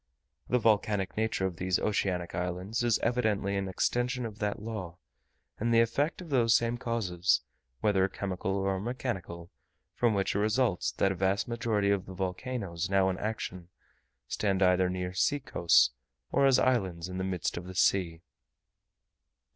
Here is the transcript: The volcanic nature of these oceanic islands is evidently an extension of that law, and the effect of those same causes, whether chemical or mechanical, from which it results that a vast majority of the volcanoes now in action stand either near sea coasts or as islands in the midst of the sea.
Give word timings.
The 0.49 0.57
volcanic 0.57 1.15
nature 1.15 1.45
of 1.45 1.57
these 1.57 1.77
oceanic 1.77 2.33
islands 2.33 2.83
is 2.83 2.97
evidently 3.03 3.55
an 3.55 3.67
extension 3.67 4.25
of 4.25 4.39
that 4.39 4.59
law, 4.59 4.97
and 5.59 5.71
the 5.71 5.79
effect 5.79 6.21
of 6.21 6.29
those 6.31 6.55
same 6.55 6.79
causes, 6.79 7.41
whether 7.81 8.07
chemical 8.09 8.55
or 8.55 8.79
mechanical, 8.79 9.51
from 9.93 10.15
which 10.15 10.33
it 10.35 10.39
results 10.39 10.91
that 10.93 11.11
a 11.11 11.15
vast 11.15 11.47
majority 11.47 11.91
of 11.91 12.07
the 12.07 12.15
volcanoes 12.15 12.89
now 12.89 13.11
in 13.11 13.19
action 13.19 13.69
stand 14.27 14.63
either 14.63 14.89
near 14.89 15.13
sea 15.13 15.39
coasts 15.39 15.91
or 16.31 16.47
as 16.47 16.57
islands 16.57 17.07
in 17.07 17.19
the 17.19 17.23
midst 17.23 17.55
of 17.55 17.65
the 17.67 17.75
sea. 17.75 18.23